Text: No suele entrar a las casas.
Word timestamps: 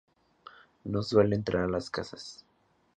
No 0.83 1.03
suele 1.03 1.35
entrar 1.35 1.65
a 1.65 1.67
las 1.67 1.91
casas. 1.91 2.43